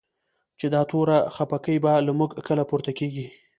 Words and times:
چی 0.59 0.67
دا 0.73 0.81
توره 0.89 1.17
خپکی 1.35 1.75
به؛ 1.83 1.93
له 2.05 2.11
موږ 2.19 2.31
کله 2.47 2.63
پورته 2.69 2.91
کیږی 2.99 3.25